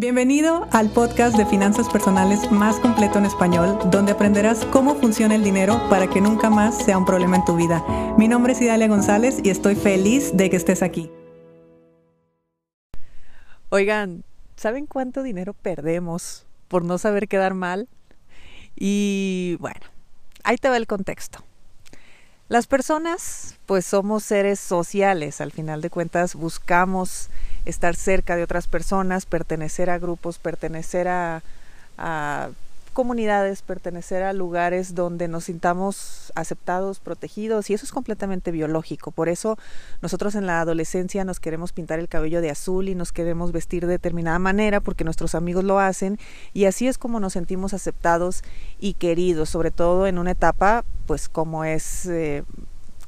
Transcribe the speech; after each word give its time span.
Bienvenido 0.00 0.66
al 0.72 0.88
podcast 0.88 1.36
de 1.36 1.44
finanzas 1.44 1.86
personales 1.90 2.50
más 2.50 2.80
completo 2.80 3.18
en 3.18 3.26
español, 3.26 3.78
donde 3.90 4.12
aprenderás 4.12 4.64
cómo 4.72 4.94
funciona 4.94 5.34
el 5.34 5.44
dinero 5.44 5.78
para 5.90 6.08
que 6.08 6.22
nunca 6.22 6.48
más 6.48 6.82
sea 6.82 6.96
un 6.96 7.04
problema 7.04 7.36
en 7.36 7.44
tu 7.44 7.54
vida. 7.54 7.84
Mi 8.16 8.26
nombre 8.26 8.54
es 8.54 8.62
Idalia 8.62 8.88
González 8.88 9.40
y 9.44 9.50
estoy 9.50 9.74
feliz 9.74 10.34
de 10.34 10.48
que 10.48 10.56
estés 10.56 10.82
aquí. 10.82 11.10
Oigan, 13.68 14.24
¿saben 14.56 14.86
cuánto 14.86 15.22
dinero 15.22 15.52
perdemos 15.52 16.46
por 16.68 16.82
no 16.82 16.96
saber 16.96 17.28
quedar 17.28 17.52
mal? 17.52 17.86
Y 18.76 19.58
bueno, 19.60 19.80
ahí 20.44 20.56
te 20.56 20.70
va 20.70 20.78
el 20.78 20.86
contexto. 20.86 21.44
Las 22.48 22.66
personas, 22.66 23.58
pues 23.66 23.84
somos 23.84 24.24
seres 24.24 24.60
sociales, 24.60 25.42
al 25.42 25.52
final 25.52 25.82
de 25.82 25.90
cuentas 25.90 26.36
buscamos 26.36 27.28
estar 27.64 27.94
cerca 27.94 28.36
de 28.36 28.42
otras 28.42 28.66
personas, 28.66 29.26
pertenecer 29.26 29.90
a 29.90 29.98
grupos, 29.98 30.38
pertenecer 30.38 31.08
a, 31.08 31.42
comunidades, 32.92 33.62
pertenecer 33.62 34.22
a 34.22 34.32
lugares 34.32 34.94
donde 34.94 35.28
nos 35.28 35.44
sintamos 35.44 36.32
aceptados, 36.34 36.98
protegidos, 36.98 37.70
y 37.70 37.74
eso 37.74 37.84
es 37.84 37.92
completamente 37.92 38.50
biológico. 38.50 39.12
Por 39.12 39.28
eso 39.28 39.58
nosotros 40.02 40.34
en 40.34 40.46
la 40.46 40.60
adolescencia 40.60 41.24
nos 41.24 41.40
queremos 41.40 41.72
pintar 41.72 41.98
el 42.00 42.08
cabello 42.08 42.40
de 42.40 42.50
azul 42.50 42.88
y 42.88 42.94
nos 42.94 43.12
queremos 43.12 43.52
vestir 43.52 43.86
de 43.86 43.92
determinada 43.92 44.38
manera 44.38 44.80
porque 44.80 45.04
nuestros 45.04 45.34
amigos 45.34 45.62
lo 45.62 45.78
hacen, 45.78 46.18
y 46.52 46.64
así 46.64 46.88
es 46.88 46.98
como 46.98 47.20
nos 47.20 47.34
sentimos 47.34 47.74
aceptados 47.74 48.42
y 48.80 48.94
queridos, 48.94 49.50
sobre 49.50 49.70
todo 49.70 50.06
en 50.06 50.18
una 50.18 50.32
etapa, 50.32 50.84
pues 51.06 51.28
como 51.28 51.64
es 51.64 52.06
eh, 52.06 52.42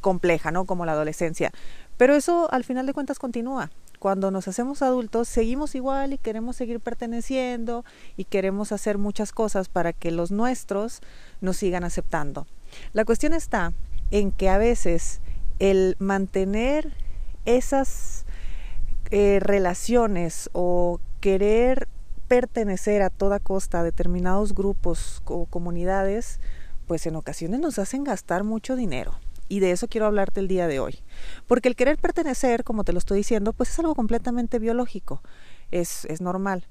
compleja, 0.01 0.53
¿no? 0.53 0.65
Como 0.65 0.87
la 0.87 0.93
adolescencia. 0.93 1.51
Pero 1.97 2.15
eso 2.15 2.49
al 2.53 2.65
final 2.65 2.87
de 2.87 2.93
cuentas 2.93 3.19
continúa 3.19 3.71
cuando 4.03 4.33
nos 4.33 4.49
hacemos 4.49 4.83
adultos 4.83 5.29
seguimos 5.29 5.77
igual 5.77 6.13
y 6.13 6.19
queremos 6.19 6.57
seguir 6.57 6.81
perteneciendo 6.81 7.85
y 8.17 8.25
queremos 8.25 8.73
hacer 8.73 8.99
muchas 8.99 9.31
cosas 9.31 9.69
para 9.69 9.93
que 9.93 10.11
los 10.11 10.33
nuestros 10.33 11.03
nos 11.41 11.59
sigan 11.59 11.85
aceptando. 11.85 12.49
La 12.95 13.05
cuestión 13.05 13.33
está 13.33 13.73
en 14.11 14.33
que 14.33 14.49
a 14.49 14.59
veces 14.59 15.21
el 15.61 15.95
mantener 16.01 16.93
esas 17.45 18.25
eh, 19.13 19.39
relaciones 19.41 20.51
o 20.53 20.99
querer 21.21 21.87
pertenecer 22.27 23.03
a 23.03 23.11
toda 23.11 23.39
costa 23.39 23.79
a 23.79 23.85
determinados 23.85 24.53
grupos 24.53 25.23
o 25.27 25.47
comunidades, 25.47 26.41
pues 26.89 27.07
en 27.07 27.15
ocasiones 27.15 27.61
nos 27.61 27.79
hacen 27.79 28.03
gastar 28.03 28.43
mucho 28.43 28.75
dinero. 28.75 29.15
Y 29.53 29.61
de 29.61 29.71
eso 29.71 29.87
quiero 29.87 30.07
hablarte 30.07 30.41
el 30.41 30.49
día 30.49 30.67
de 30.67 30.81
hoy. 30.81 31.01
Porque 31.47 31.69
el 31.69 31.77
querer 31.77 31.99
pertenecer, 31.99 32.65
como 32.65 32.85
te 32.85 32.95
lo 32.95 32.99
estoy 32.99 33.19
diciendo, 33.19 33.53
pues 33.53 33.69
es 33.69 33.79
algo 33.79 33.95
completamente 33.95 34.59
biológico, 34.59 35.21
es, 35.71 36.07
es 36.07 36.23
normal. 36.23 36.69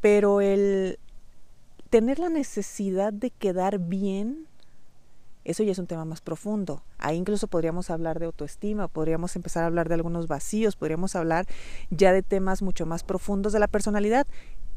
Pero 0.00 0.40
el 0.40 0.98
tener 1.90 2.18
la 2.18 2.30
necesidad 2.30 3.12
de 3.12 3.28
quedar 3.28 3.78
bien, 3.78 4.46
eso 5.44 5.64
ya 5.64 5.72
es 5.72 5.78
un 5.78 5.86
tema 5.86 6.06
más 6.06 6.22
profundo. 6.22 6.82
Ahí 6.96 7.18
incluso 7.18 7.46
podríamos 7.46 7.90
hablar 7.90 8.18
de 8.18 8.24
autoestima, 8.24 8.88
podríamos 8.88 9.36
empezar 9.36 9.64
a 9.64 9.66
hablar 9.66 9.90
de 9.90 9.96
algunos 9.96 10.26
vacíos, 10.26 10.76
podríamos 10.76 11.16
hablar 11.16 11.44
ya 11.90 12.14
de 12.14 12.22
temas 12.22 12.62
mucho 12.62 12.86
más 12.86 13.04
profundos 13.04 13.52
de 13.52 13.58
la 13.58 13.68
personalidad 13.68 14.26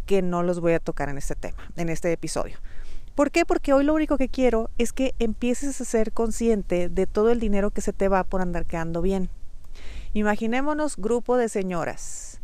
que 0.05 0.21
no 0.21 0.43
los 0.43 0.59
voy 0.59 0.73
a 0.73 0.81
tocar 0.81 1.07
en 1.07 1.17
este 1.17 1.35
tema, 1.35 1.71
en 1.77 1.87
este 1.87 2.11
episodio. 2.11 2.57
¿Por 3.17 3.31
qué? 3.31 3.47
Porque 3.47 3.73
hoy 3.73 3.83
lo 3.83 3.95
único 3.95 4.15
que 4.19 4.29
quiero 4.29 4.69
es 4.77 4.93
que 4.93 5.15
empieces 5.17 5.81
a 5.81 5.85
ser 5.85 6.11
consciente 6.11 6.87
de 6.87 7.07
todo 7.07 7.31
el 7.31 7.39
dinero 7.39 7.71
que 7.71 7.81
se 7.81 7.91
te 7.91 8.09
va 8.09 8.23
por 8.23 8.41
andar 8.41 8.67
quedando 8.67 9.01
bien. 9.01 9.31
Imaginémonos 10.13 10.97
grupo 10.97 11.35
de 11.35 11.49
señoras, 11.49 12.39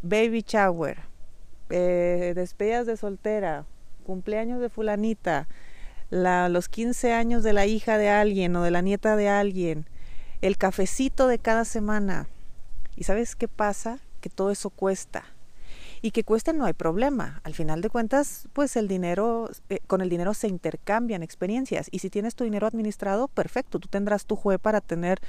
baby 0.00 0.46
shower, 0.48 1.00
eh, 1.68 2.32
despedidas 2.34 2.86
de 2.86 2.96
soltera, 2.96 3.66
cumpleaños 4.02 4.62
de 4.62 4.70
fulanita, 4.70 5.46
los 6.08 6.70
15 6.70 7.12
años 7.12 7.42
de 7.42 7.52
la 7.52 7.66
hija 7.66 7.98
de 7.98 8.08
alguien 8.08 8.56
o 8.56 8.62
de 8.62 8.70
la 8.70 8.80
nieta 8.80 9.14
de 9.14 9.28
alguien, 9.28 9.84
el 10.40 10.56
cafecito 10.56 11.26
de 11.26 11.38
cada 11.38 11.66
semana. 11.66 12.28
¿Y 12.96 13.04
sabes 13.04 13.36
qué 13.36 13.46
pasa? 13.46 13.98
Que 14.22 14.30
todo 14.30 14.50
eso 14.50 14.70
cuesta 14.70 15.31
y 16.02 16.10
que 16.10 16.24
cuesten 16.24 16.58
no 16.58 16.66
hay 16.66 16.72
problema. 16.72 17.40
Al 17.44 17.54
final 17.54 17.80
de 17.80 17.88
cuentas, 17.88 18.48
pues 18.52 18.76
el 18.76 18.88
dinero, 18.88 19.48
eh, 19.68 19.78
con 19.86 20.00
el 20.00 20.08
dinero 20.08 20.34
se 20.34 20.48
intercambian 20.48 21.22
experiencias 21.22 21.86
y 21.92 22.00
si 22.00 22.10
tienes 22.10 22.34
tu 22.34 22.42
dinero 22.44 22.66
administrado, 22.66 23.28
perfecto, 23.28 23.78
tú 23.78 23.88
tendrás 23.88 24.26
tu 24.26 24.34
juez 24.34 24.58
para 24.58 24.80
tener 24.80 25.20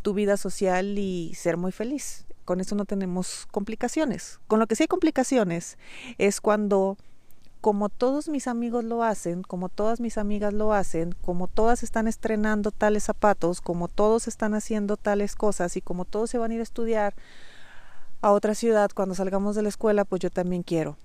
tu 0.00 0.14
vida 0.14 0.36
social 0.36 0.96
y 0.96 1.34
ser 1.34 1.56
muy 1.56 1.72
feliz. 1.72 2.24
Con 2.44 2.60
eso 2.60 2.74
no 2.76 2.84
tenemos 2.84 3.46
complicaciones. 3.50 4.40
Con 4.46 4.60
lo 4.60 4.66
que 4.66 4.76
sí 4.76 4.84
hay 4.84 4.88
complicaciones 4.88 5.76
es 6.18 6.40
cuando 6.40 6.96
como 7.60 7.88
todos 7.88 8.28
mis 8.28 8.48
amigos 8.48 8.84
lo 8.84 9.04
hacen, 9.04 9.42
como 9.42 9.68
todas 9.68 10.00
mis 10.00 10.18
amigas 10.18 10.52
lo 10.52 10.72
hacen, 10.72 11.14
como 11.20 11.46
todas 11.46 11.84
están 11.84 12.08
estrenando 12.08 12.72
tales 12.72 13.04
zapatos, 13.04 13.60
como 13.60 13.86
todos 13.86 14.26
están 14.26 14.54
haciendo 14.54 14.96
tales 14.96 15.36
cosas 15.36 15.76
y 15.76 15.80
como 15.80 16.04
todos 16.04 16.30
se 16.30 16.38
van 16.38 16.50
a 16.50 16.54
ir 16.54 16.60
a 16.60 16.64
estudiar 16.64 17.14
a 18.22 18.30
otra 18.30 18.54
ciudad 18.54 18.90
cuando 18.94 19.14
salgamos 19.14 19.56
de 19.56 19.62
la 19.62 19.68
escuela, 19.68 20.04
pues 20.04 20.20
yo 20.20 20.30
también 20.30 20.62
quiero. 20.62 20.96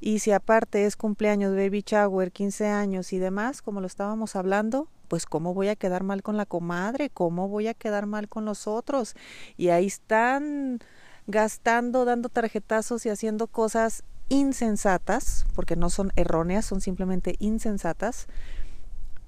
Y 0.00 0.20
si 0.20 0.32
aparte 0.32 0.86
es 0.86 0.96
cumpleaños, 0.96 1.54
baby 1.54 1.84
shower, 1.84 2.32
15 2.32 2.68
años 2.68 3.12
y 3.12 3.18
demás, 3.18 3.60
como 3.60 3.80
lo 3.80 3.86
estábamos 3.86 4.34
hablando, 4.34 4.88
pues 5.08 5.26
cómo 5.26 5.52
voy 5.52 5.68
a 5.68 5.76
quedar 5.76 6.04
mal 6.04 6.22
con 6.22 6.36
la 6.36 6.46
comadre, 6.46 7.10
cómo 7.10 7.48
voy 7.48 7.66
a 7.66 7.74
quedar 7.74 8.06
mal 8.06 8.28
con 8.28 8.44
los 8.46 8.66
otros. 8.66 9.14
Y 9.58 9.68
ahí 9.68 9.86
están 9.86 10.78
gastando, 11.26 12.04
dando 12.04 12.28
tarjetazos 12.28 13.04
y 13.04 13.10
haciendo 13.10 13.48
cosas 13.48 14.04
insensatas, 14.28 15.46
porque 15.54 15.76
no 15.76 15.90
son 15.90 16.12
erróneas, 16.16 16.64
son 16.64 16.80
simplemente 16.80 17.34
insensatas, 17.40 18.28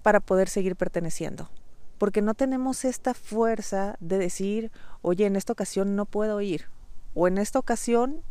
para 0.02 0.20
poder 0.20 0.48
seguir 0.48 0.76
perteneciendo. 0.76 1.50
Porque 1.98 2.22
no 2.22 2.34
tenemos 2.34 2.84
esta 2.84 3.12
fuerza 3.12 3.96
de 4.00 4.18
decir, 4.18 4.70
oye, 5.02 5.26
en 5.26 5.36
esta 5.36 5.52
ocasión 5.52 5.96
no 5.96 6.06
puedo 6.06 6.41
ir, 6.41 6.66
o 7.14 7.28
en 7.28 7.38
esta 7.38 7.58
ocasión, 7.58 8.22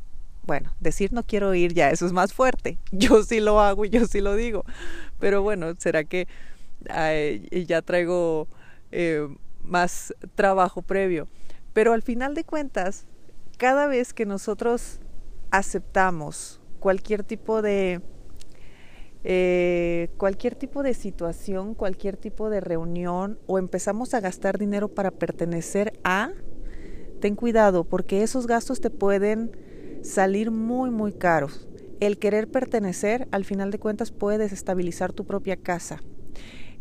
bueno, 0.44 0.74
decir 0.80 1.14
no 1.14 1.24
quiero 1.24 1.54
ir 1.54 1.74
ya, 1.74 1.92
eso 1.92 2.06
es 2.06 2.14
más 2.14 2.34
fuerte. 2.34 2.78
Yo 2.92 3.24
sí 3.24 3.40
lo 3.40 3.60
hago 3.60 3.86
y 3.86 3.90
yo 3.90 4.06
sí 4.06 4.22
lo 4.22 4.36
digo. 4.36 4.64
Pero 5.20 5.42
bueno, 5.42 5.74
¿será 5.78 6.04
que 6.04 6.28
ya 7.66 7.82
traigo 7.82 8.48
eh, 8.92 9.28
más 9.62 10.14
trabajo 10.36 10.82
previo? 10.82 11.28
Pero 11.74 11.94
al 11.94 12.02
final 12.02 12.34
de 12.34 12.44
cuentas, 12.44 13.06
cada 13.58 13.88
vez 13.88 14.14
que 14.14 14.26
nosotros 14.26 15.00
aceptamos 15.52 16.60
cualquier 16.80 17.24
tipo 17.24 17.62
de 17.62 18.02
eh, 19.24 20.10
cualquier 20.18 20.56
tipo 20.56 20.82
de 20.82 20.96
situación, 20.96 21.76
cualquier 21.76 22.18
tipo 22.18 22.50
de 22.50 22.60
reunión 22.60 23.38
o 23.46 23.60
empezamos 23.60 24.16
a 24.16 24.20
gastar 24.20 24.58
dinero 24.58 24.88
para 24.88 25.12
pertenecer 25.12 25.94
a, 26.04 26.32
ten 27.22 27.36
cuidado 27.36 27.86
porque 27.86 28.24
esos 28.24 28.48
gastos 28.48 28.82
te 28.82 28.90
pueden 28.90 29.52
salir 30.04 30.52
muy, 30.52 30.92
muy 30.92 31.14
caros. 31.14 31.70
El 32.02 32.18
querer 32.18 32.50
pertenecer, 32.50 33.30
al 33.32 33.46
final 33.46 33.72
de 33.72 33.80
cuentas, 33.80 34.12
puede 34.12 34.40
desestabilizar 34.40 35.14
tu 35.14 35.24
propia 35.24 35.56
casa. 35.56 36.02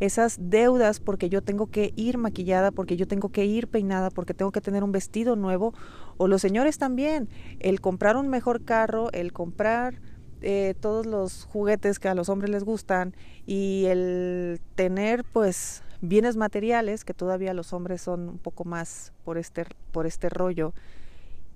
Esas 0.01 0.39
deudas 0.41 0.99
porque 0.99 1.29
yo 1.29 1.43
tengo 1.43 1.67
que 1.67 1.93
ir 1.95 2.17
maquillada, 2.17 2.71
porque 2.71 2.97
yo 2.97 3.07
tengo 3.07 3.29
que 3.29 3.45
ir 3.45 3.69
peinada, 3.69 4.09
porque 4.09 4.33
tengo 4.33 4.51
que 4.51 4.63
tener 4.63 4.83
un 4.83 4.93
vestido 4.93 5.37
nuevo, 5.37 5.75
o 6.17 6.27
los 6.27 6.41
señores 6.41 6.79
también, 6.79 7.29
el 7.61 7.83
comprar 7.83 8.17
un 8.17 8.29
mejor 8.29 8.65
carro, 8.65 9.13
el 9.13 9.35
comprar 9.35 10.01
eh, 10.41 10.75
todos 10.81 11.05
los 11.05 11.45
juguetes 11.45 11.99
que 11.99 12.09
a 12.09 12.15
los 12.15 12.31
hombres 12.31 12.51
les 12.51 12.65
gustan 12.65 13.15
y 13.45 13.85
el 13.89 14.59
tener 14.75 15.23
pues 15.23 15.83
bienes 16.01 16.37
materiales, 16.37 17.05
que 17.05 17.15
todavía 17.15 17.55
los 17.55 17.73
hombres 17.73 18.03
son 18.03 18.29
un 18.29 18.39
poco 18.39 18.65
más 18.65 19.13
por 19.25 19.39
este, 19.39 19.67
por 19.93 20.07
este 20.07 20.29
rollo, 20.29 20.73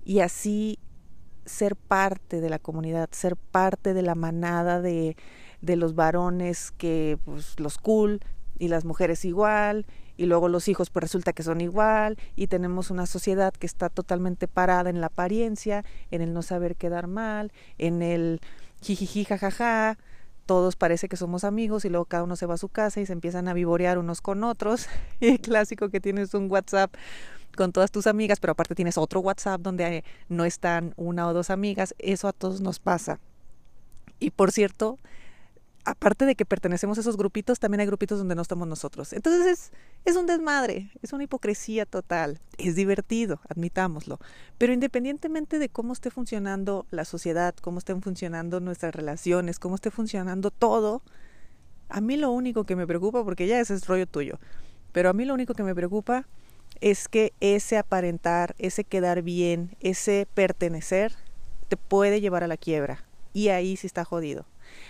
y 0.03 0.19
así 0.19 0.79
ser 1.45 1.75
parte 1.75 2.41
de 2.41 2.49
la 2.49 2.59
comunidad, 2.59 3.09
ser 3.11 3.35
parte 3.35 3.93
de 3.93 4.01
la 4.01 4.15
manada 4.15 4.81
de, 4.81 5.15
de 5.61 5.75
los 5.75 5.95
varones 5.95 6.71
que, 6.71 7.17
pues, 7.25 7.59
los 7.59 7.77
cool, 7.77 8.19
y 8.57 8.69
las 8.69 8.85
mujeres 8.85 9.25
igual, 9.25 9.85
y 10.17 10.27
luego 10.27 10.47
los 10.47 10.69
hijos 10.69 10.89
pues 10.89 11.03
resulta 11.03 11.33
que 11.33 11.43
son 11.43 11.59
igual, 11.59 12.17
y 12.35 12.47
tenemos 12.47 12.89
una 12.89 13.05
sociedad 13.05 13.53
que 13.53 13.65
está 13.65 13.89
totalmente 13.89 14.47
parada 14.47 14.89
en 14.89 15.01
la 15.01 15.07
apariencia, 15.07 15.83
en 16.09 16.21
el 16.21 16.33
no 16.33 16.41
saber 16.41 16.75
quedar 16.75 17.07
mal, 17.07 17.51
en 17.77 18.01
el 18.01 18.39
jijiji 18.81 19.25
jajaja, 19.25 19.97
todos 20.45 20.75
parece 20.75 21.09
que 21.09 21.17
somos 21.17 21.43
amigos 21.43 21.85
y 21.85 21.89
luego 21.89 22.05
cada 22.05 22.23
uno 22.23 22.35
se 22.35 22.45
va 22.45 22.55
a 22.55 22.57
su 22.57 22.69
casa 22.69 23.01
y 23.01 23.05
se 23.05 23.13
empiezan 23.13 23.47
a 23.47 23.53
vivorear 23.53 23.97
unos 23.97 24.21
con 24.21 24.43
otros. 24.43 24.87
Y 25.19 25.37
clásico 25.39 25.89
que 25.89 25.99
tienes 25.99 26.33
un 26.33 26.51
WhatsApp 26.51 26.93
con 27.55 27.71
todas 27.71 27.91
tus 27.91 28.05
amigas, 28.05 28.39
pero 28.39 28.51
aparte 28.51 28.75
tienes 28.75 28.97
otro 28.97 29.21
WhatsApp 29.21 29.61
donde 29.61 30.03
no 30.29 30.45
están 30.45 30.93
una 30.97 31.27
o 31.27 31.33
dos 31.33 31.49
amigas. 31.49 31.95
Eso 31.99 32.27
a 32.27 32.33
todos 32.33 32.61
nos 32.61 32.79
pasa. 32.79 33.19
Y 34.19 34.31
por 34.31 34.51
cierto, 34.51 34.97
aparte 35.85 36.25
de 36.25 36.35
que 36.35 36.45
pertenecemos 36.45 36.97
a 36.97 37.01
esos 37.01 37.15
grupitos, 37.15 37.59
también 37.59 37.79
hay 37.79 37.87
grupitos 37.87 38.17
donde 38.17 38.35
no 38.35 38.41
estamos 38.41 38.67
nosotros. 38.67 39.13
Entonces 39.13 39.45
es, 39.45 39.71
es 40.03 40.15
un 40.17 40.25
desmadre, 40.25 40.91
es 41.01 41.13
una 41.13 41.23
hipocresía 41.23 41.85
total. 41.85 42.39
Es 42.57 42.75
divertido, 42.75 43.39
admitámoslo. 43.47 44.19
Pero 44.57 44.73
independientemente 44.73 45.59
de 45.59 45.69
cómo 45.69 45.93
esté 45.93 46.09
funcionando 46.09 46.85
la 46.89 47.05
sociedad, 47.05 47.55
cómo 47.61 47.79
estén 47.79 48.01
funcionando 48.01 48.59
nuestras 48.59 48.93
relaciones, 48.95 49.59
cómo 49.59 49.75
esté 49.75 49.91
funcionando 49.91 50.51
todo, 50.51 51.03
a 51.89 52.01
mí 52.01 52.17
lo 52.17 52.31
único 52.31 52.63
que 52.63 52.75
me 52.75 52.87
preocupa, 52.87 53.23
porque 53.23 53.47
ya 53.47 53.59
ese 53.59 53.75
es 53.75 53.87
rollo 53.87 54.07
tuyo, 54.07 54.39
pero 54.91 55.09
a 55.09 55.13
mí 55.13 55.23
lo 55.25 55.33
único 55.33 55.53
que 55.53 55.63
me 55.63 55.75
preocupa 55.75 56.25
es 56.81 57.07
que 57.07 57.31
ese 57.39 57.77
aparentar, 57.77 58.55
ese 58.57 58.83
quedar 58.83 59.21
bien, 59.21 59.75
ese 59.79 60.27
pertenecer, 60.33 61.13
te 61.67 61.77
puede 61.77 62.21
llevar 62.21 62.43
a 62.43 62.47
la 62.47 62.57
quiebra. 62.57 63.03
Y 63.33 63.49
ahí 63.49 63.75
sí 63.75 63.87
está 63.87 64.03
jodido. 64.03 64.45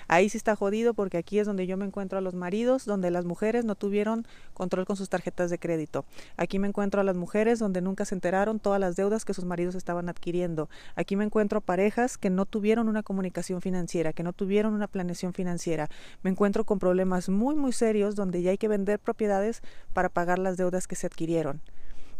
Ahí 0.07 0.29
sí 0.29 0.37
está 0.37 0.55
jodido 0.55 0.93
porque 0.93 1.17
aquí 1.17 1.39
es 1.39 1.47
donde 1.47 1.67
yo 1.67 1.77
me 1.77 1.85
encuentro 1.85 2.17
a 2.17 2.21
los 2.21 2.35
maridos, 2.35 2.85
donde 2.85 3.11
las 3.11 3.25
mujeres 3.25 3.65
no 3.65 3.75
tuvieron 3.75 4.25
control 4.53 4.85
con 4.85 4.95
sus 4.95 5.09
tarjetas 5.09 5.49
de 5.49 5.59
crédito. 5.59 6.05
Aquí 6.37 6.59
me 6.59 6.67
encuentro 6.67 7.01
a 7.01 7.03
las 7.03 7.15
mujeres 7.15 7.59
donde 7.59 7.81
nunca 7.81 8.05
se 8.05 8.15
enteraron 8.15 8.59
todas 8.59 8.79
las 8.79 8.95
deudas 8.95 9.25
que 9.25 9.33
sus 9.33 9.45
maridos 9.45 9.75
estaban 9.75 10.09
adquiriendo. 10.09 10.69
Aquí 10.95 11.15
me 11.15 11.23
encuentro 11.25 11.59
a 11.59 11.61
parejas 11.61 12.17
que 12.17 12.29
no 12.29 12.45
tuvieron 12.45 12.89
una 12.89 13.03
comunicación 13.03 13.61
financiera, 13.61 14.13
que 14.13 14.23
no 14.23 14.33
tuvieron 14.33 14.73
una 14.73 14.87
planeación 14.87 15.33
financiera. 15.33 15.89
Me 16.23 16.29
encuentro 16.29 16.63
con 16.63 16.79
problemas 16.79 17.29
muy, 17.29 17.55
muy 17.55 17.71
serios 17.71 18.15
donde 18.15 18.41
ya 18.41 18.51
hay 18.51 18.57
que 18.57 18.67
vender 18.67 18.99
propiedades 18.99 19.61
para 19.93 20.09
pagar 20.09 20.39
las 20.39 20.57
deudas 20.57 20.87
que 20.87 20.95
se 20.95 21.07
adquirieron. 21.07 21.61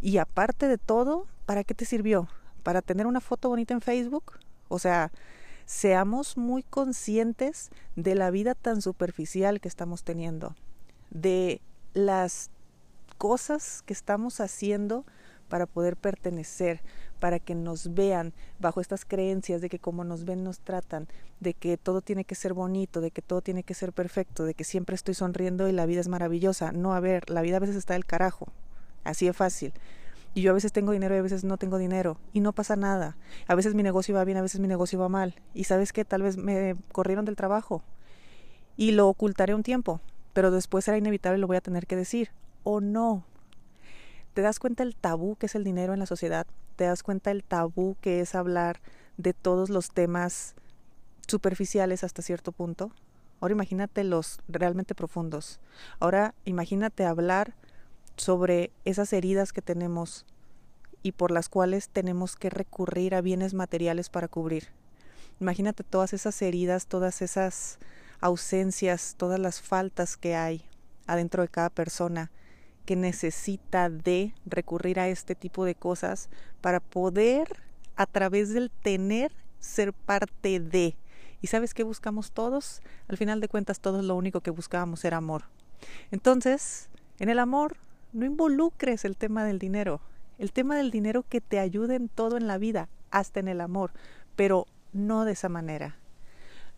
Y 0.02 0.18
aparte 0.18 0.68
de 0.68 0.78
todo, 0.78 1.26
¿para 1.46 1.64
qué 1.64 1.74
te 1.74 1.86
sirvió? 1.86 2.28
¿Para 2.64 2.82
tener 2.82 3.08
una 3.08 3.22
foto 3.22 3.50
bonita 3.50 3.74
en 3.74 3.82
Facebook? 3.82 4.34
O 4.68 4.80
sea, 4.80 5.12
seamos 5.66 6.38
muy 6.38 6.64
conscientes 6.64 7.70
de 7.96 8.16
la 8.16 8.32
vida 8.32 8.56
tan 8.56 8.82
superficial 8.82 9.60
que 9.60 9.68
estamos 9.68 10.04
teniendo, 10.04 10.56
de 11.10 11.62
las 11.94 12.50
cosas 13.18 13.82
que 13.86 13.94
estamos 13.94 14.40
haciendo 14.40 15.06
para 15.50 15.66
poder 15.66 15.96
pertenecer, 15.96 16.82
para 17.20 17.40
que 17.40 17.56
nos 17.56 17.94
vean 17.94 18.34
bajo 18.60 18.82
estas 18.82 19.06
creencias 19.06 19.62
de 19.62 19.70
que 19.70 19.80
como 19.80 20.04
nos 20.04 20.26
ven 20.26 20.44
nos 20.44 20.60
tratan, 20.60 21.08
de 21.40 21.54
que 21.54 21.78
todo 21.78 22.02
tiene 22.02 22.26
que 22.26 22.36
ser 22.36 22.54
bonito, 22.54 23.02
de 23.02 23.12
que 23.12 23.22
todo 23.22 23.42
tiene 23.42 23.64
que 23.64 23.74
ser 23.74 23.94
perfecto, 23.94 24.46
de 24.46 24.54
que 24.54 24.64
siempre 24.64 24.96
estoy 24.96 25.14
sonriendo 25.14 25.70
y 25.70 25.72
la 25.72 25.86
vida 25.86 26.02
es 26.02 26.08
maravillosa. 26.08 26.72
No, 26.72 26.94
a 26.94 27.00
ver, 27.00 27.30
la 27.30 27.42
vida 27.42 27.58
a 27.58 27.60
veces 27.60 27.76
está 27.76 27.94
del 27.94 28.06
carajo, 28.06 28.48
así 29.04 29.26
de 29.26 29.34
fácil. 29.34 29.74
Y 30.36 30.42
yo 30.42 30.52
a 30.52 30.54
veces 30.54 30.74
tengo 30.74 30.92
dinero 30.92 31.16
y 31.16 31.20
a 31.20 31.22
veces 31.22 31.46
no 31.46 31.58
tengo 31.58 31.78
dinero. 31.78 32.18
Y 32.34 32.42
no 32.42 32.52
pasa 32.52 32.76
nada. 32.76 33.16
A 33.48 33.56
veces 33.56 33.74
mi 33.74 33.84
negocio 33.84 34.14
va 34.14 34.26
bien, 34.26 34.38
a 34.38 34.42
veces 34.42 34.60
mi 34.60 34.68
negocio 34.68 35.00
va 35.00 35.08
mal. 35.08 35.34
Y 35.54 35.64
sabes 35.64 35.94
que 35.94 36.04
tal 36.04 36.24
vez 36.24 36.36
me 36.36 36.76
corrieron 36.92 37.24
del 37.24 37.38
trabajo. 37.38 37.82
Y 38.76 38.92
lo 38.92 39.08
ocultaré 39.08 39.56
un 39.56 39.64
tiempo. 39.64 40.02
Pero 40.34 40.52
después 40.52 40.84
será 40.84 40.98
inevitable 40.98 41.40
lo 41.40 41.48
voy 41.48 41.56
a 41.56 41.62
tener 41.62 41.88
que 41.88 41.96
decir. 41.96 42.32
O 42.66 42.82
no. 42.82 43.24
¿Te 44.34 44.42
das 44.42 44.60
cuenta 44.60 44.84
el 44.84 44.94
tabú 44.94 45.38
que 45.38 45.46
es 45.46 45.56
el 45.56 45.64
dinero 45.64 45.94
en 45.94 46.00
la 46.00 46.06
sociedad? 46.06 46.46
¿Te 46.76 46.84
das 46.84 47.02
cuenta 47.02 47.32
el 47.32 47.46
tabú 47.46 47.96
que 48.02 48.20
es 48.20 48.36
hablar 48.36 48.82
de 49.16 49.32
todos 49.32 49.70
los 49.70 49.92
temas 49.92 50.54
superficiales 51.28 52.04
hasta 52.04 52.22
cierto 52.22 52.52
punto? 52.52 52.92
Ahora 53.40 53.54
imagínate 53.54 54.04
los 54.04 54.40
realmente 54.50 54.96
profundos. 54.96 55.62
Ahora 56.02 56.36
imagínate 56.44 57.06
hablar 57.06 57.54
sobre 58.18 58.72
esas 58.86 59.14
heridas 59.14 59.54
que 59.54 59.62
tenemos 59.62 60.26
y 61.04 61.12
por 61.12 61.32
las 61.32 61.50
cuales 61.50 61.90
tenemos 61.90 62.36
que 62.36 62.50
recurrir 62.50 63.16
a 63.16 63.22
bienes 63.22 63.54
materiales 63.54 64.10
para 64.10 64.28
cubrir. 64.28 64.70
Imagínate 65.40 65.84
todas 65.84 66.14
esas 66.14 66.42
heridas, 66.42 66.88
todas 66.88 67.22
esas 67.22 67.78
ausencias, 68.22 69.16
todas 69.18 69.40
las 69.40 69.62
faltas 69.62 70.18
que 70.18 70.36
hay 70.36 70.66
adentro 71.08 71.44
de 71.44 71.50
cada 71.50 71.70
persona 71.70 72.32
que 72.86 72.96
necesita 72.96 73.90
de 73.90 74.34
recurrir 74.46 75.00
a 75.00 75.10
este 75.10 75.36
tipo 75.36 75.66
de 75.66 75.76
cosas 75.76 76.30
para 76.62 76.80
poder 76.80 77.62
a 77.96 78.06
través 78.06 78.54
del 78.54 78.72
tener 78.72 79.32
ser 79.60 79.94
parte 79.94 80.60
de. 80.60 80.96
¿Y 81.42 81.48
sabes 81.48 81.74
qué 81.74 81.84
buscamos 81.84 82.32
todos? 82.32 82.82
Al 83.08 83.18
final 83.18 83.42
de 83.42 83.48
cuentas 83.48 83.80
todos 83.80 84.04
lo 84.04 84.16
único 84.16 84.42
que 84.42 84.52
buscábamos 84.52 85.04
era 85.06 85.18
amor. 85.18 85.44
Entonces, 86.12 86.90
en 87.20 87.30
el 87.30 87.40
amor 87.40 87.78
no 88.16 88.26
involucres 88.26 89.04
el 89.04 89.18
tema 89.18 89.44
del 89.44 89.60
dinero. 89.60 90.00
El 90.38 90.54
tema 90.54 90.78
del 90.78 90.90
dinero 90.90 91.26
que 91.28 91.42
te 91.42 91.60
ayude 91.60 91.96
en 91.96 92.08
todo 92.08 92.38
en 92.38 92.48
la 92.48 92.58
vida, 92.58 92.88
hasta 93.12 93.42
en 93.42 93.50
el 93.50 93.60
amor, 93.60 93.92
pero 94.38 94.68
no 94.94 95.26
de 95.26 95.34
esa 95.34 95.50
manera. 95.50 95.98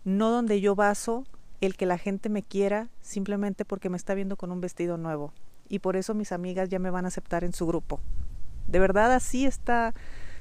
No 0.03 0.31
donde 0.31 0.61
yo 0.61 0.75
baso 0.75 1.25
el 1.61 1.75
que 1.75 1.85
la 1.85 1.99
gente 1.99 2.29
me 2.29 2.41
quiera 2.41 2.89
simplemente 3.01 3.65
porque 3.65 3.89
me 3.89 3.97
está 3.97 4.15
viendo 4.15 4.35
con 4.35 4.51
un 4.51 4.61
vestido 4.61 4.97
nuevo. 4.97 5.31
Y 5.69 5.79
por 5.79 5.95
eso 5.95 6.15
mis 6.15 6.31
amigas 6.31 6.69
ya 6.69 6.79
me 6.79 6.89
van 6.89 7.05
a 7.05 7.09
aceptar 7.09 7.43
en 7.43 7.53
su 7.53 7.67
grupo. 7.67 7.99
De 8.67 8.79
verdad 8.79 9.13
así 9.13 9.45
está 9.45 9.93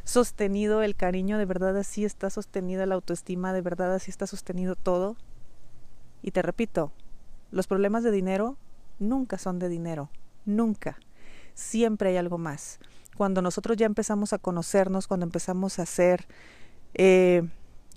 sostenido 0.05 0.83
el 0.83 0.97
cariño, 0.97 1.37
de 1.37 1.45
verdad 1.45 1.77
así 1.77 2.07
está 2.07 2.31
sostenido 2.31 2.87
la 2.87 2.95
autoestima, 2.95 3.53
de 3.53 3.61
verdad 3.61 3.95
así 3.95 4.11
está 4.11 4.27
sostenido 4.27 4.77
todo. 4.77 5.17
Y 6.23 6.31
te 6.31 6.41
repito, 6.41 6.91
los 7.51 7.67
problemas 7.67 8.03
de 8.03 8.13
dinero 8.13 8.57
nunca 8.99 9.37
son 9.37 9.59
de 9.59 9.69
dinero, 9.69 10.11
nunca. 10.47 10.99
Siempre 11.55 12.11
hay 12.11 12.17
algo 12.17 12.39
más. 12.39 12.79
Cuando 13.17 13.43
nosotros 13.43 13.77
ya 13.77 13.87
empezamos 13.87 14.33
a 14.33 14.39
conocernos, 14.39 15.07
cuando 15.07 15.25
empezamos 15.25 15.79
a 15.79 15.87
ser 15.87 16.27
eh, 16.95 17.43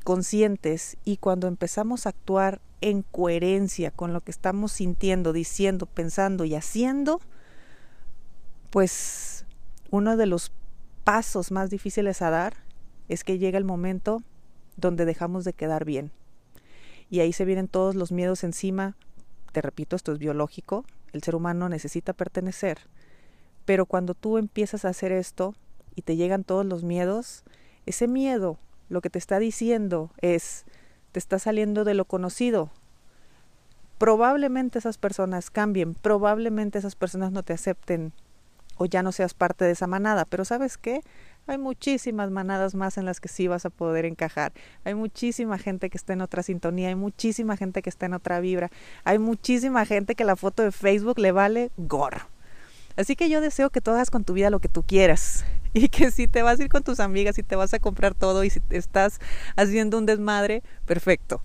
conscientes 0.04 0.98
y 1.04 1.18
cuando 1.18 1.48
empezamos 1.48 2.06
a 2.06 2.10
actuar 2.10 2.62
en 2.82 3.02
coherencia 3.04 3.92
con 3.92 4.14
lo 4.14 4.22
que 4.22 4.32
estamos 4.32 4.72
sintiendo, 4.72 5.34
diciendo, 5.34 5.86
pensando 5.86 6.46
y 6.46 6.56
haciendo, 6.56 7.20
pues 8.70 9.46
uno 9.92 10.18
de 10.18 10.26
los 10.26 10.52
pasos 11.04 11.52
más 11.52 11.70
difíciles 11.70 12.22
a 12.22 12.30
dar 12.30 12.56
es 13.08 13.24
que 13.24 13.38
llega 13.38 13.58
el 13.58 13.66
momento 13.66 14.22
donde 14.78 15.06
dejamos 15.06 15.44
de 15.44 15.54
quedar 15.54 15.84
bien. 15.84 16.12
Y 17.10 17.22
ahí 17.22 17.34
se 17.34 17.46
vienen 17.46 17.68
todos 17.68 17.96
los 17.96 18.12
miedos 18.12 18.44
encima. 18.44 18.96
Te 19.52 19.62
repito, 19.62 19.96
esto 19.96 20.14
es 20.14 20.20
biológico, 20.20 20.86
el 21.14 21.24
ser 21.24 21.36
humano 21.36 21.70
necesita 21.70 22.14
pertenecer. 22.14 22.80
Pero 23.66 23.86
cuando 23.86 24.14
tú 24.14 24.38
empiezas 24.38 24.86
a 24.86 24.90
hacer 24.90 25.12
esto 25.12 25.56
y 25.96 26.02
te 26.02 26.16
llegan 26.16 26.44
todos 26.44 26.66
los 26.66 26.84
miedos, 26.84 27.44
ese 27.86 28.08
miedo 28.08 28.58
lo 28.90 29.02
que 29.02 29.10
te 29.10 29.20
está 29.20 29.40
diciendo 29.40 30.12
es, 30.22 30.66
te 31.12 31.20
está 31.20 31.40
saliendo 31.40 31.84
de 31.84 31.94
lo 31.94 32.06
conocido. 32.06 32.72
Probablemente 33.98 34.80
esas 34.80 34.98
personas 34.98 35.52
cambien, 35.52 35.94
probablemente 35.94 36.80
esas 36.80 36.96
personas 36.96 37.32
no 37.32 37.44
te 37.44 37.54
acepten 37.54 38.14
o 38.80 38.86
ya 38.86 39.04
no 39.04 39.12
seas 39.12 39.34
parte 39.34 39.66
de 39.66 39.72
esa 39.72 39.88
manada, 39.88 40.26
pero 40.26 40.46
¿sabes 40.46 40.78
qué? 40.78 41.02
Hay 41.48 41.58
muchísimas 41.58 42.32
manadas 42.32 42.76
más 42.76 42.98
en 42.98 43.06
las 43.06 43.20
que 43.20 43.28
sí 43.28 43.48
vas 43.48 43.66
a 43.66 43.70
poder 43.70 44.06
encajar. 44.06 44.54
Hay 44.86 44.96
muchísima 44.96 45.58
gente 45.58 45.90
que 45.90 45.98
está 45.98 46.14
en 46.14 46.22
otra 46.22 46.44
sintonía, 46.44 46.88
hay 46.88 46.96
muchísima 46.96 47.58
gente 47.58 47.82
que 47.82 47.90
está 47.90 48.06
en 48.06 48.14
otra 48.14 48.40
vibra, 48.40 48.72
hay 49.04 49.20
muchísima 49.20 49.86
gente 49.86 50.16
que 50.16 50.24
la 50.24 50.38
foto 50.38 50.64
de 50.64 50.72
Facebook 50.72 51.20
le 51.20 51.32
vale 51.34 51.72
gorro. 51.78 52.22
Así 52.96 53.16
que 53.16 53.30
yo 53.30 53.42
deseo 53.42 53.70
que 53.70 53.82
tú 53.82 53.92
hagas 53.92 54.10
con 54.10 54.24
tu 54.24 54.34
vida 54.34 54.50
lo 54.50 54.60
que 54.60 54.70
tú 54.70 54.84
quieras 54.84 55.44
y 55.74 55.90
que 55.90 56.10
si 56.12 56.28
te 56.28 56.42
vas 56.42 56.60
a 56.60 56.64
ir 56.64 56.70
con 56.70 56.84
tus 56.84 57.02
amigas 57.02 57.38
y 57.38 57.44
te 57.44 57.58
vas 57.58 57.74
a 57.74 57.80
comprar 57.80 58.14
todo 58.16 58.46
y 58.46 58.50
si 58.50 58.62
estás 58.70 59.20
haciendo 59.58 59.98
un 59.98 60.06
desmadre, 60.06 60.64
perfecto. 60.86 61.42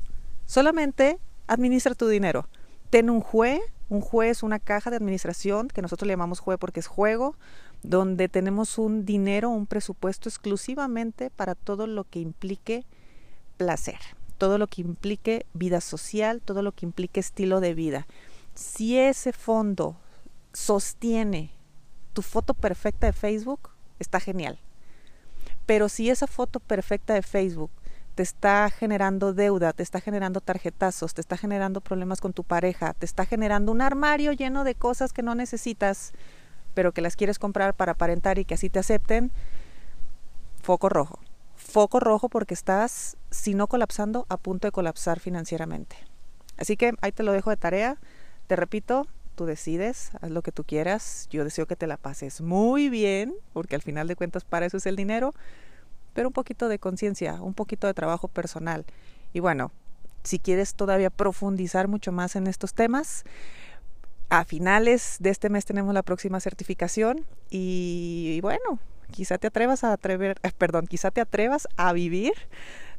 Solamente 0.47 1.19
administra 1.49 1.95
tu 1.95 2.07
dinero. 2.07 2.47
Ten 2.95 3.11
un 3.11 3.23
juez, 3.23 3.61
un 3.89 4.01
juez, 4.01 4.45
una 4.45 4.61
caja 4.61 4.89
de 4.89 4.95
administración, 4.95 5.67
que 5.67 5.83
nosotros 5.83 6.07
le 6.07 6.13
llamamos 6.13 6.39
juez 6.39 6.59
porque 6.61 6.79
es 6.79 6.87
juego, 6.87 7.35
donde 7.83 8.29
tenemos 8.29 8.79
un 8.79 9.05
dinero, 9.05 9.51
un 9.51 9.67
presupuesto 9.67 10.29
exclusivamente 10.29 11.29
para 11.29 11.57
todo 11.57 11.89
lo 11.89 12.05
que 12.05 12.21
implique 12.21 12.85
placer, 13.57 13.99
todo 14.39 14.59
lo 14.59 14.69
que 14.69 14.83
implique 14.83 15.45
vida 15.55 15.81
social, 15.81 16.41
todo 16.41 16.63
lo 16.63 16.71
que 16.71 16.87
implique 16.87 17.19
estilo 17.19 17.59
de 17.59 17.75
vida. 17.75 18.07
Si 18.55 18.97
ese 18.97 19.33
fondo 19.33 19.97
sostiene 20.53 21.51
tu 22.13 22.23
foto 22.23 22.55
perfecta 22.55 23.09
de 23.09 23.13
Facebook, 23.13 23.71
está 23.99 24.21
genial. 24.21 24.61
Pero 25.67 25.89
si 25.89 26.11
esa 26.11 26.29
foto 26.29 26.61
perfecta 26.61 27.15
de 27.15 27.23
Facebook 27.23 27.73
te 28.15 28.23
está 28.23 28.71
generando 28.71 29.33
deuda, 29.33 29.73
te 29.73 29.83
está 29.83 30.01
generando 30.01 30.41
tarjetazos, 30.41 31.15
te 31.15 31.21
está 31.21 31.37
generando 31.37 31.81
problemas 31.81 32.21
con 32.21 32.33
tu 32.33 32.45
pareja, 32.45 32.95
te 32.95 33.07
está 33.07 33.27
generando 33.27 33.73
un 33.73 33.81
armario 33.81 34.33
lleno 34.33 34.65
de 34.65 34.75
cosas 34.75 35.13
que 35.13 35.23
no 35.23 35.35
necesitas, 35.35 36.13
pero 36.75 36.93
que 36.93 37.01
las 37.01 37.17
quieres 37.17 37.39
comprar 37.39 37.75
para 37.75 37.93
aparentar 37.93 38.39
y 38.39 38.45
que 38.45 38.55
así 38.55 38.71
te 38.71 38.79
acepten, 38.79 39.33
foco 40.63 40.89
rojo. 40.89 41.19
Foco 41.57 41.99
rojo 41.99 42.29
porque 42.29 42.55
estás, 42.55 43.17
si 43.31 43.55
no 43.55 43.67
colapsando, 43.67 44.27
a 44.29 44.37
punto 44.37 44.69
de 44.69 44.73
colapsar 44.73 45.19
financieramente. 45.19 45.97
Así 46.57 46.77
que 46.77 46.93
ahí 47.01 47.13
te 47.13 47.23
lo 47.23 47.33
dejo 47.33 47.51
de 47.51 47.57
tarea. 47.57 47.99
Te 48.47 48.57
repito, 48.57 49.07
tú 49.35 49.47
decides, 49.47 50.11
haz 50.21 50.31
lo 50.31 50.43
que 50.43 50.53
tú 50.53 50.65
quieras. 50.65 51.27
Yo 51.31 51.45
deseo 51.45 51.67
que 51.67 51.77
te 51.77 51.87
la 51.87 51.97
pases 51.97 52.41
muy 52.41 52.89
bien, 52.89 53.35
porque 53.53 53.75
al 53.75 53.83
final 53.83 54.07
de 54.09 54.17
cuentas 54.17 54.45
para 54.45 54.67
eso 54.67 54.77
es 54.77 54.87
el 54.87 54.97
dinero, 54.97 55.35
pero 56.15 56.29
un 56.29 56.33
poquito 56.33 56.69
de 56.69 56.79
conciencia, 56.79 57.35
un 57.43 57.53
poquito 57.55 57.87
de 57.87 57.95
trabajo 57.95 58.29
personal. 58.29 58.87
Y 59.33 59.41
bueno, 59.41 59.73
si 60.23 60.39
quieres 60.39 60.75
todavía 60.75 61.11
profundizar 61.11 61.89
mucho 61.89 62.13
más 62.13 62.37
en 62.37 62.47
estos 62.47 62.73
temas, 62.73 63.25
a 64.31 64.45
finales 64.45 65.17
de 65.21 65.31
este 65.31 65.51
mes 65.51 65.65
tenemos 65.65 65.93
la 65.93 66.03
próxima 66.03 66.41
certificación 66.41 67.27
y, 67.51 68.41
bueno, 68.41 68.79
quizá 69.11 69.39
te 69.39 69.49
atrevas 69.49 69.85
a 69.85 69.93
atrever, 69.93 70.39
eh, 70.43 70.51
perdón, 70.57 70.87
quizá 70.87 71.11
te 71.11 71.21
atrevas 71.21 71.69
a 71.77 71.93
vivir 71.93 72.33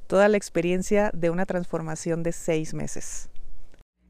toda 0.07 0.29
la 0.29 0.37
experiencia 0.37 1.09
de 1.13 1.31
una 1.31 1.45
transformación 1.45 2.21
de 2.21 2.31
seis 2.31 2.73
meses. 2.73 3.29